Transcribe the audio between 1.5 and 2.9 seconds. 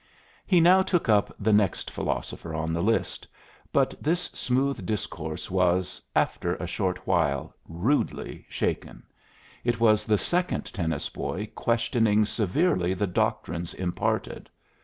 next philosopher on the